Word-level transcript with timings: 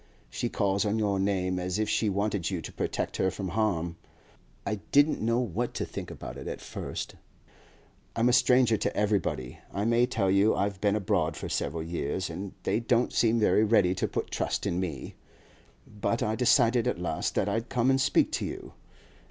She 0.31 0.49
calls 0.49 0.83
on 0.83 0.97
your 0.97 1.19
name, 1.19 1.59
as 1.59 1.77
if 1.77 1.87
she 1.87 2.09
wanted 2.09 2.49
you 2.49 2.59
to 2.63 2.73
protect 2.73 3.17
her 3.17 3.29
from 3.29 3.49
harm. 3.49 3.97
I 4.65 4.79
didn't 4.91 5.21
know 5.21 5.39
what 5.39 5.75
to 5.75 5.85
think 5.85 6.09
about 6.09 6.39
it 6.39 6.47
at 6.47 6.59
first. 6.59 7.13
I'm 8.15 8.27
a 8.27 8.33
stranger 8.33 8.77
to 8.77 8.97
everybody—I 8.97 9.85
may 9.85 10.07
tell 10.07 10.31
you 10.31 10.55
I've 10.55 10.81
been 10.81 10.95
abroad 10.95 11.37
for 11.37 11.49
several 11.49 11.83
years—and 11.83 12.53
they 12.63 12.79
don't 12.79 13.13
seem 13.13 13.39
very 13.39 13.63
ready 13.63 13.93
to 13.93 14.07
put 14.07 14.31
trust 14.31 14.65
in 14.65 14.79
me; 14.79 15.13
but 15.85 16.23
I 16.23 16.33
decided 16.33 16.87
at 16.87 16.97
last 16.97 17.35
that 17.35 17.47
I'd 17.47 17.69
come 17.69 17.91
and 17.91 18.01
speak 18.01 18.31
to 18.31 18.45
you. 18.45 18.73